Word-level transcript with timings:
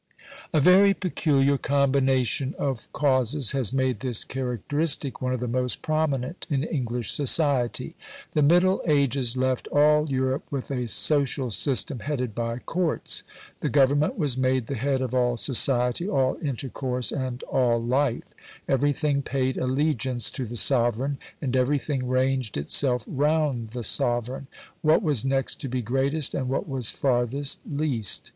A 0.51 0.59
very 0.59 0.95
peculiar 0.95 1.59
combination 1.59 2.55
of 2.57 2.91
causes 2.91 3.51
has 3.51 3.71
made 3.71 3.99
this 3.99 4.23
characteristic 4.23 5.21
one 5.21 5.31
of 5.31 5.39
the 5.41 5.47
most 5.47 5.83
prominent 5.83 6.47
in 6.49 6.63
English 6.63 7.11
society. 7.11 7.93
The 8.33 8.41
middle 8.41 8.81
ages 8.87 9.37
left 9.37 9.67
all 9.67 10.09
Europe 10.09 10.43
with 10.49 10.71
a 10.71 10.87
social 10.87 11.51
system 11.51 11.99
headed 11.99 12.33
by 12.33 12.57
Courts. 12.57 13.21
The 13.59 13.69
Government 13.69 14.17
was 14.17 14.35
made 14.35 14.65
the 14.65 14.73
head 14.75 15.03
of 15.03 15.13
all 15.13 15.37
society, 15.37 16.09
all 16.09 16.35
intercourse, 16.41 17.11
and 17.11 17.43
all 17.43 17.79
life; 17.79 18.33
everything 18.67 19.21
paid 19.21 19.55
allegiance 19.55 20.31
to 20.31 20.47
the 20.47 20.55
sovereign, 20.55 21.19
and 21.43 21.55
everything 21.55 22.07
ranged 22.07 22.57
itself 22.57 23.03
round 23.05 23.67
the 23.67 23.83
sovereign 23.83 24.47
what 24.81 25.03
was 25.03 25.23
next 25.23 25.57
to 25.61 25.67
be 25.69 25.83
greatest, 25.83 26.33
and 26.33 26.49
what 26.49 26.67
was 26.67 26.89
farthest 26.89 27.59
least. 27.69 28.29